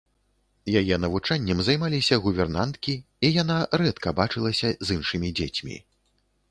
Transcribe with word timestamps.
Яе 0.79 0.95
навучаннем 1.03 1.59
займаліся 1.67 2.19
гувернанткі, 2.25 2.97
і 3.29 3.33
яна 3.41 3.61
рэдка 3.83 4.19
бачылася 4.23 4.77
з 4.89 5.01
іншымі 5.01 5.29
дзецьмі. 5.41 5.81